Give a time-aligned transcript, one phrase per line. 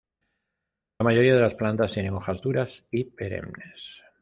[0.97, 4.01] La mayoría de las plantas tienen hojas duras y perennes.